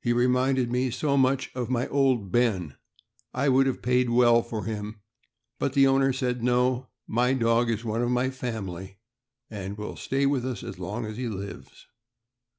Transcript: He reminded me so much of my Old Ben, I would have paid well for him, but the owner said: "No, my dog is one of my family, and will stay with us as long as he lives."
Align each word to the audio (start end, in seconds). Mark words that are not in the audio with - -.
He 0.00 0.14
reminded 0.14 0.72
me 0.72 0.90
so 0.90 1.18
much 1.18 1.50
of 1.54 1.68
my 1.68 1.88
Old 1.88 2.32
Ben, 2.32 2.76
I 3.34 3.50
would 3.50 3.66
have 3.66 3.82
paid 3.82 4.08
well 4.08 4.42
for 4.42 4.64
him, 4.64 5.02
but 5.58 5.74
the 5.74 5.86
owner 5.86 6.10
said: 6.10 6.42
"No, 6.42 6.88
my 7.06 7.34
dog 7.34 7.68
is 7.68 7.84
one 7.84 8.00
of 8.00 8.08
my 8.10 8.30
family, 8.30 8.96
and 9.50 9.76
will 9.76 9.96
stay 9.96 10.24
with 10.24 10.46
us 10.46 10.62
as 10.64 10.78
long 10.78 11.04
as 11.04 11.18
he 11.18 11.28
lives." 11.28 11.84